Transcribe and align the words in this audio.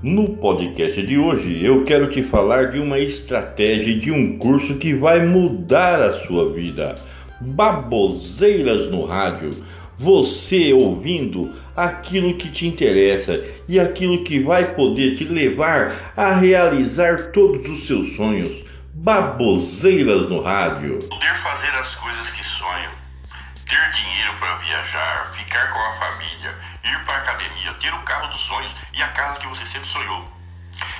No 0.00 0.28
podcast 0.36 1.02
de 1.02 1.18
hoje 1.18 1.64
eu 1.64 1.82
quero 1.82 2.08
te 2.08 2.22
falar 2.22 2.70
de 2.70 2.78
uma 2.78 3.00
estratégia 3.00 3.98
de 3.98 4.12
um 4.12 4.38
curso 4.38 4.76
que 4.76 4.94
vai 4.94 5.26
mudar 5.26 6.00
a 6.00 6.24
sua 6.24 6.52
vida. 6.52 6.94
Baboseiras 7.40 8.88
no 8.92 9.04
rádio. 9.04 9.50
Você 9.98 10.72
ouvindo 10.72 11.52
aquilo 11.74 12.36
que 12.36 12.48
te 12.48 12.64
interessa 12.64 13.44
e 13.68 13.80
aquilo 13.80 14.22
que 14.22 14.38
vai 14.38 14.72
poder 14.72 15.16
te 15.16 15.24
levar 15.24 16.12
a 16.16 16.32
realizar 16.32 17.32
todos 17.32 17.68
os 17.68 17.84
seus 17.84 18.14
sonhos. 18.14 18.62
Baboseiras 18.94 20.30
no 20.30 20.40
rádio. 20.40 21.00
Poder 21.08 21.34
fazer 21.34 21.76
as 21.76 21.96
coisas 21.96 22.30
que 22.30 22.44
sonho, 22.44 22.90
ter 23.68 23.90
dinheiro 23.90 24.34
para 24.38 24.54
viajar, 24.56 25.30
ficar 25.34 25.70
com 25.70 25.78
a 25.78 25.92
família, 25.96 26.58
ir 26.84 27.04
para 27.04 27.14
a 27.16 27.18
academia, 27.18 27.74
ter 27.74 27.92
o 27.92 28.02
carro 28.02 28.28
dos 28.28 28.40
sonhos 28.40 28.74
e 28.94 29.02
a 29.02 29.08
casa 29.08 29.38
que 29.38 29.46
você 29.46 29.66
sempre 29.66 29.86
sonhou. 29.88 30.32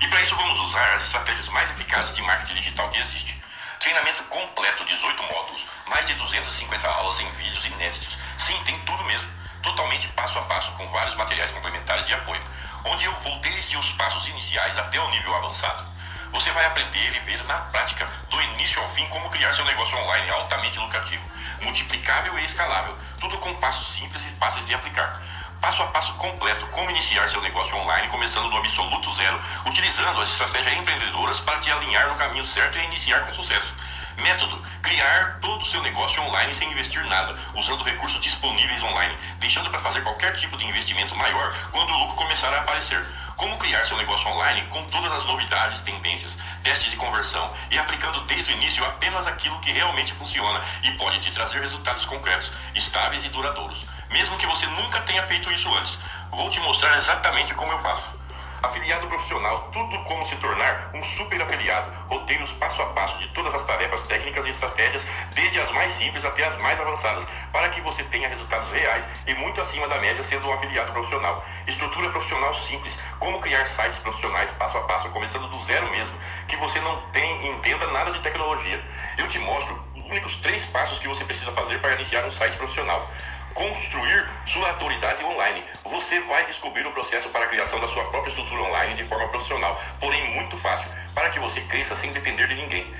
E 0.00 0.08
para 0.08 0.20
isso 0.20 0.34
vamos 0.34 0.58
usar 0.66 0.94
as 0.94 1.02
estratégias 1.02 1.46
mais 1.48 1.70
eficazes 1.70 2.14
de 2.16 2.22
marketing 2.22 2.54
digital 2.54 2.90
que 2.90 2.98
existe. 2.98 3.40
Treinamento 3.78 4.24
completo, 4.24 4.84
18 4.84 5.22
módulos, 5.22 5.64
mais 5.86 6.06
de 6.08 6.14
250 6.14 6.88
aulas 6.88 7.20
em 7.20 7.30
vídeos 7.32 7.64
inéditos. 7.66 8.18
Sim, 8.36 8.60
tem 8.64 8.76
tudo 8.80 9.04
mesmo. 9.04 9.30
Totalmente 9.62 10.08
passo 10.08 10.36
a 10.36 10.42
passo, 10.42 10.72
com 10.72 10.90
vários 10.90 11.14
materiais 11.14 11.52
complementares 11.52 12.04
de 12.06 12.14
apoio, 12.14 12.42
onde 12.84 13.04
eu 13.04 13.12
vou 13.20 13.38
desde 13.38 13.76
os 13.76 13.92
passos 13.92 14.26
iniciais 14.26 14.76
até 14.76 14.98
o 14.98 15.10
nível 15.10 15.36
avançado. 15.36 15.85
Você 16.36 16.52
vai 16.52 16.66
aprender 16.66 17.16
e 17.16 17.20
ver 17.20 17.42
na 17.44 17.54
prática, 17.54 18.06
do 18.28 18.38
início 18.42 18.78
ao 18.82 18.90
fim, 18.90 19.06
como 19.06 19.30
criar 19.30 19.54
seu 19.54 19.64
negócio 19.64 19.96
online 19.96 20.28
altamente 20.28 20.78
lucrativo, 20.78 21.22
multiplicável 21.62 22.38
e 22.38 22.44
escalável, 22.44 22.94
tudo 23.18 23.38
com 23.38 23.54
passos 23.54 23.94
simples 23.94 24.22
e 24.26 24.28
fáceis 24.32 24.66
de 24.66 24.74
aplicar 24.74 25.18
passo 25.62 25.82
a 25.82 25.86
passo 25.86 26.12
completo 26.14 26.66
como 26.66 26.90
iniciar 26.90 27.26
seu 27.28 27.40
negócio 27.40 27.74
online, 27.76 28.08
começando 28.08 28.50
do 28.50 28.56
absoluto 28.58 29.14
zero, 29.14 29.40
utilizando 29.64 30.20
as 30.20 30.28
estratégias 30.28 30.76
empreendedoras 30.76 31.40
para 31.40 31.58
te 31.58 31.72
alinhar 31.72 32.06
no 32.08 32.16
caminho 32.16 32.46
certo 32.46 32.78
e 32.78 32.84
iniciar 32.84 33.26
com 33.26 33.32
sucesso. 33.32 33.74
Método: 34.18 34.62
criar 34.82 35.38
todo 35.40 35.62
o 35.62 35.66
seu 35.66 35.82
negócio 35.82 36.22
online 36.22 36.54
sem 36.54 36.70
investir 36.70 37.04
nada, 37.06 37.34
usando 37.54 37.82
recursos 37.82 38.20
disponíveis 38.20 38.82
online, 38.82 39.16
deixando 39.40 39.70
para 39.70 39.80
fazer 39.80 40.02
qualquer 40.02 40.36
tipo 40.36 40.56
de 40.56 40.66
investimento 40.66 41.16
maior 41.16 41.54
quando 41.72 41.90
o 41.92 41.98
lucro 41.98 42.14
começar 42.14 42.52
a 42.52 42.60
aparecer. 42.60 43.04
Como 43.36 43.58
criar 43.58 43.84
seu 43.84 43.98
negócio 43.98 44.30
online 44.30 44.62
com 44.70 44.82
todas 44.84 45.12
as 45.12 45.26
novidades, 45.26 45.82
tendências, 45.82 46.38
testes 46.62 46.90
de 46.90 46.96
conversão 46.96 47.52
e 47.70 47.78
aplicando 47.78 48.22
desde 48.22 48.50
o 48.50 48.56
início 48.56 48.82
apenas 48.82 49.26
aquilo 49.26 49.60
que 49.60 49.70
realmente 49.72 50.14
funciona 50.14 50.62
e 50.82 50.90
pode 50.92 51.18
te 51.20 51.30
trazer 51.30 51.60
resultados 51.60 52.06
concretos, 52.06 52.50
estáveis 52.74 53.24
e 53.24 53.28
duradouros. 53.28 53.84
Mesmo 54.10 54.38
que 54.38 54.46
você 54.46 54.64
nunca 54.68 55.00
tenha 55.02 55.22
feito 55.24 55.52
isso 55.52 55.70
antes, 55.74 55.98
vou 56.30 56.48
te 56.48 56.58
mostrar 56.60 56.96
exatamente 56.96 57.52
como 57.52 57.72
eu 57.72 57.78
faço. 57.80 58.16
Afiliado 58.62 59.06
profissional, 59.06 59.68
tudo 59.70 60.02
como 60.04 60.26
se 60.26 60.36
tornar 60.36 60.90
um 60.94 61.04
super 61.04 61.40
afiliado. 61.42 61.92
Roteiros 62.08 62.50
passo 62.52 62.80
a 62.80 62.86
passo 62.86 63.18
de 63.18 63.28
todas 63.28 63.54
as 63.54 63.64
tarefas 63.66 64.02
técnicas 64.06 64.46
e 64.46 64.50
estratégias, 64.50 65.02
desde 65.34 65.60
as 65.60 65.70
mais 65.72 65.92
simples 65.92 66.24
até 66.24 66.46
as 66.46 66.56
mais 66.62 66.80
avançadas, 66.80 67.26
para 67.56 67.70
que 67.70 67.80
você 67.80 68.04
tenha 68.04 68.28
resultados 68.28 68.70
reais 68.70 69.08
e 69.26 69.32
muito 69.32 69.58
acima 69.62 69.88
da 69.88 69.98
média 69.98 70.22
sendo 70.22 70.46
um 70.46 70.52
afiliado 70.52 70.92
profissional. 70.92 71.42
Estrutura 71.66 72.10
profissional 72.10 72.54
simples, 72.54 72.94
como 73.18 73.40
criar 73.40 73.64
sites 73.64 73.98
profissionais 74.00 74.50
passo 74.58 74.76
a 74.76 74.82
passo, 74.82 75.08
começando 75.08 75.48
do 75.48 75.64
zero 75.64 75.90
mesmo, 75.90 76.14
que 76.48 76.56
você 76.56 76.78
não 76.80 77.00
tem, 77.12 77.48
entenda 77.48 77.86
nada 77.92 78.10
de 78.10 78.18
tecnologia. 78.18 78.78
Eu 79.16 79.26
te 79.28 79.38
mostro 79.38 79.82
os 79.94 80.04
únicos 80.04 80.36
três 80.36 80.66
passos 80.66 80.98
que 80.98 81.08
você 81.08 81.24
precisa 81.24 81.50
fazer 81.52 81.78
para 81.78 81.94
iniciar 81.94 82.26
um 82.26 82.32
site 82.32 82.58
profissional 82.58 83.10
construir 83.54 84.28
sua 84.44 84.68
autoridade 84.68 85.24
online. 85.24 85.64
Você 85.84 86.20
vai 86.20 86.44
descobrir 86.44 86.86
o 86.86 86.92
processo 86.92 87.30
para 87.30 87.46
a 87.46 87.48
criação 87.48 87.80
da 87.80 87.88
sua 87.88 88.04
própria 88.10 88.28
estrutura 88.28 88.60
online 88.64 88.92
de 88.96 89.04
forma 89.04 89.28
profissional, 89.28 89.80
porém 89.98 90.22
muito 90.34 90.58
fácil, 90.58 90.86
para 91.14 91.30
que 91.30 91.40
você 91.40 91.62
cresça 91.62 91.96
sem 91.96 92.12
depender 92.12 92.48
de 92.48 92.54
ninguém. 92.54 92.94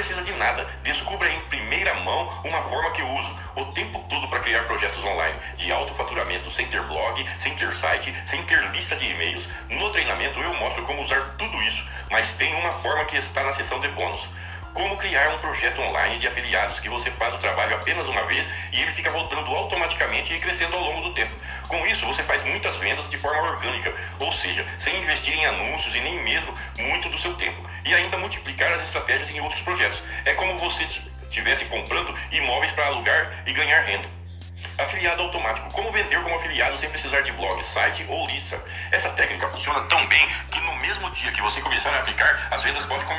Precisa 0.00 0.22
de 0.22 0.32
nada, 0.32 0.66
descubra 0.82 1.30
em 1.30 1.38
primeira 1.40 1.92
mão 1.96 2.40
uma 2.42 2.62
forma 2.62 2.90
que 2.92 3.02
eu 3.02 3.08
uso 3.10 3.36
o 3.54 3.66
tempo 3.66 4.02
todo 4.08 4.26
para 4.28 4.40
criar 4.40 4.64
projetos 4.64 5.04
online 5.04 5.38
de 5.58 5.70
alto 5.70 5.92
faturamento, 5.92 6.50
sem 6.50 6.66
ter 6.68 6.80
blog, 6.84 7.22
sem 7.38 7.54
ter 7.54 7.70
site, 7.74 8.14
sem 8.24 8.42
ter 8.44 8.62
lista 8.70 8.96
de 8.96 9.10
e-mails. 9.10 9.46
No 9.68 9.90
treinamento 9.90 10.40
eu 10.40 10.54
mostro 10.54 10.82
como 10.84 11.02
usar 11.02 11.34
tudo 11.36 11.62
isso, 11.64 11.84
mas 12.10 12.32
tem 12.32 12.54
uma 12.54 12.72
forma 12.80 13.04
que 13.04 13.18
está 13.18 13.44
na 13.44 13.52
seção 13.52 13.78
de 13.78 13.88
bônus 13.88 14.26
como 14.72 14.96
criar 14.96 15.28
um 15.30 15.38
projeto 15.38 15.80
online 15.80 16.18
de 16.18 16.28
afiliados 16.28 16.80
que 16.80 16.88
você 16.88 17.10
faz 17.12 17.34
o 17.34 17.38
trabalho 17.38 17.74
apenas 17.74 18.06
uma 18.06 18.24
vez 18.24 18.46
e 18.72 18.80
ele 18.80 18.90
fica 18.90 19.10
voltando 19.10 19.50
automaticamente 19.54 20.32
e 20.32 20.38
crescendo 20.38 20.76
ao 20.76 20.82
longo 20.82 21.08
do 21.08 21.14
tempo. 21.14 21.34
Com 21.68 21.84
isso, 21.86 22.06
você 22.06 22.22
faz 22.24 22.42
muitas 22.44 22.76
vendas 22.76 23.08
de 23.08 23.16
forma 23.18 23.42
orgânica, 23.42 23.94
ou 24.18 24.32
seja, 24.32 24.66
sem 24.78 24.96
investir 25.00 25.34
em 25.34 25.46
anúncios 25.46 25.94
e 25.94 26.00
nem 26.00 26.22
mesmo 26.22 26.54
muito 26.78 27.08
do 27.08 27.18
seu 27.18 27.34
tempo. 27.34 27.68
E 27.84 27.94
ainda 27.94 28.18
multiplicar 28.18 28.72
as 28.72 28.82
estratégias 28.82 29.30
em 29.30 29.40
outros 29.40 29.62
projetos. 29.62 30.02
É 30.24 30.34
como 30.34 30.58
você 30.58 30.86
estivesse 31.22 31.64
comprando 31.66 32.14
imóveis 32.32 32.72
para 32.72 32.86
alugar 32.86 33.42
e 33.46 33.52
ganhar 33.52 33.80
renda. 33.82 34.08
Afiliado 34.78 35.22
automático. 35.22 35.72
Como 35.72 35.92
vender 35.92 36.22
como 36.22 36.36
afiliado 36.36 36.76
sem 36.78 36.90
precisar 36.90 37.20
de 37.20 37.32
blog, 37.32 37.62
site 37.62 38.04
ou 38.08 38.26
lista. 38.26 38.62
Essa 38.90 39.10
técnica 39.10 39.48
funciona 39.48 39.82
tão 39.82 40.06
bem 40.06 40.28
que 40.50 40.60
no 40.60 40.74
mesmo 40.76 41.10
dia 41.10 41.30
que 41.32 41.42
você 41.42 41.60
começar 41.60 41.90
a 41.90 41.98
aplicar, 41.98 42.48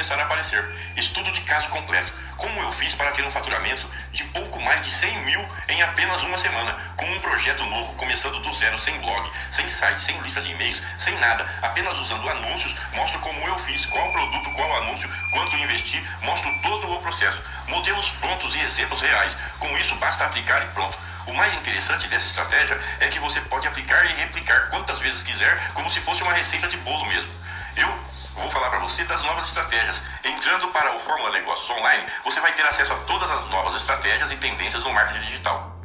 as 0.00 0.08
vendas 0.08 0.08
podem 0.08 0.08
começar 0.08 0.18
a 0.18 0.22
aparecer. 0.22 0.64
Estudo 0.96 1.30
de 1.32 1.40
caso 1.42 1.68
completo. 1.68 2.12
Como 2.36 2.58
eu 2.62 2.72
fiz 2.72 2.94
para 2.94 3.10
ter 3.10 3.22
um 3.22 3.30
faturamento 3.30 3.86
de 4.12 4.24
pouco 4.24 4.60
mais 4.62 4.80
de 4.80 4.90
100 4.90 5.24
mil 5.24 5.48
em 5.68 5.82
apenas 5.82 6.22
uma 6.22 6.38
semana, 6.38 6.72
com 6.96 7.04
um 7.04 7.20
projeto 7.20 7.62
novo, 7.66 7.92
começando 7.94 8.40
do 8.40 8.54
zero, 8.54 8.78
sem 8.78 8.98
blog, 9.00 9.30
sem 9.50 9.68
site, 9.68 10.00
sem 10.00 10.18
lista 10.22 10.40
de 10.40 10.52
e-mails, 10.52 10.80
sem 10.96 11.14
nada, 11.18 11.46
apenas 11.60 11.98
usando 11.98 12.28
anúncios, 12.30 12.74
mostro 12.94 13.18
como 13.20 13.46
eu 13.46 13.58
fiz, 13.58 13.84
qual 13.86 14.10
produto, 14.12 14.50
qual 14.54 14.76
anúncio, 14.82 15.08
quanto 15.34 15.56
investi, 15.56 16.02
mostro 16.22 16.50
todo 16.62 16.90
o 16.90 17.02
processo, 17.02 17.42
modelos 17.68 18.08
prontos 18.20 18.54
e 18.54 18.60
exemplos 18.60 19.02
reais. 19.02 19.36
Com 19.58 19.68
isso, 19.76 19.94
basta 19.96 20.24
aplicar 20.24 20.62
e 20.62 20.68
pronto. 20.68 20.98
O 21.26 21.34
mais 21.34 21.54
interessante 21.54 22.08
dessa 22.08 22.26
estratégia 22.26 22.80
é 23.00 23.08
que 23.08 23.18
você 23.18 23.40
pode 23.42 23.68
aplicar 23.68 24.02
e 24.06 24.14
replicar 24.14 24.70
quantas 24.70 24.98
vezes 24.98 25.22
quiser, 25.22 25.72
como 25.74 25.90
se 25.90 26.00
fosse 26.00 26.22
uma 26.22 26.32
receita 26.32 26.66
de 26.68 26.78
bolo 26.78 27.04
mesmo. 27.06 27.30
Eu 27.76 28.09
vou 28.34 28.50
falar 28.50 28.70
para 28.70 28.80
você 28.80 29.04
das 29.04 29.22
novas 29.22 29.46
estratégias. 29.46 30.00
Entrando 30.24 30.68
para 30.68 30.96
o 30.96 31.00
Fórmula 31.00 31.30
Negócios 31.32 31.68
Online, 31.70 32.04
você 32.24 32.40
vai 32.40 32.52
ter 32.52 32.62
acesso 32.62 32.92
a 32.92 32.96
todas 32.96 33.30
as 33.30 33.50
novas 33.50 33.76
estratégias 33.76 34.32
e 34.32 34.36
tendências 34.36 34.82
no 34.82 34.92
marketing 34.92 35.26
digital. 35.26 35.80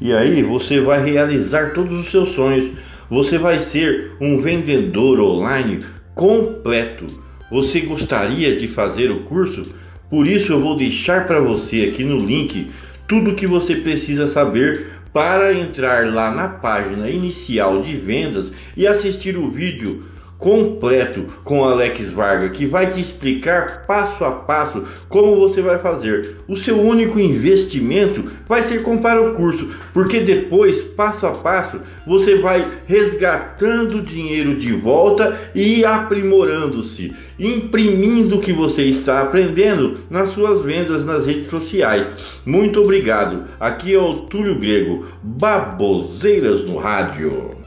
E 0.00 0.12
aí 0.12 0.42
você 0.42 0.80
vai 0.80 1.02
realizar 1.04 1.72
todos 1.72 2.00
os 2.00 2.10
seus 2.10 2.34
sonhos. 2.34 2.78
Você 3.08 3.38
vai 3.38 3.60
ser 3.60 4.16
um 4.20 4.40
vendedor 4.40 5.20
online 5.20 5.84
completo. 6.14 7.06
Você 7.50 7.80
gostaria 7.80 8.58
de 8.58 8.68
fazer 8.68 9.10
o 9.10 9.24
curso? 9.24 9.62
Por 10.08 10.26
isso 10.26 10.52
eu 10.52 10.60
vou 10.60 10.76
deixar 10.76 11.26
para 11.26 11.40
você 11.40 11.90
aqui 11.90 12.04
no 12.04 12.18
link 12.18 12.72
tudo 13.06 13.30
o 13.30 13.34
que 13.34 13.46
você 13.46 13.76
precisa 13.76 14.28
saber 14.28 14.92
para 15.12 15.52
entrar 15.52 16.06
lá 16.06 16.30
na 16.30 16.48
página 16.48 17.08
inicial 17.08 17.82
de 17.82 17.94
vendas 17.96 18.50
e 18.76 18.86
assistir 18.86 19.36
o 19.36 19.50
vídeo 19.50 20.06
completo 20.42 21.24
com 21.44 21.64
Alex 21.64 22.10
Varga, 22.10 22.48
que 22.48 22.66
vai 22.66 22.90
te 22.90 23.00
explicar 23.00 23.86
passo 23.86 24.24
a 24.24 24.32
passo 24.32 24.82
como 25.08 25.36
você 25.36 25.62
vai 25.62 25.78
fazer. 25.78 26.38
O 26.48 26.56
seu 26.56 26.80
único 26.80 27.20
investimento 27.20 28.24
vai 28.48 28.64
ser 28.64 28.82
comprar 28.82 29.20
o 29.20 29.34
curso, 29.34 29.68
porque 29.94 30.18
depois, 30.18 30.82
passo 30.82 31.28
a 31.28 31.30
passo, 31.30 31.80
você 32.04 32.38
vai 32.38 32.66
resgatando 32.86 33.98
o 33.98 34.02
dinheiro 34.02 34.56
de 34.56 34.72
volta 34.72 35.40
e 35.54 35.84
aprimorando-se, 35.84 37.12
imprimindo 37.38 38.36
o 38.36 38.40
que 38.40 38.52
você 38.52 38.82
está 38.82 39.20
aprendendo 39.20 39.98
nas 40.10 40.30
suas 40.30 40.60
vendas 40.62 41.04
nas 41.04 41.24
redes 41.24 41.50
sociais. 41.50 42.08
Muito 42.44 42.80
obrigado. 42.80 43.44
Aqui 43.60 43.94
é 43.94 43.98
o 43.98 44.12
Túlio 44.12 44.58
Grego, 44.58 45.06
Baboseiras 45.22 46.68
no 46.68 46.78
Rádio. 46.78 47.61